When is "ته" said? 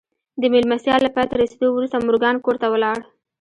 1.29-1.35, 2.61-2.67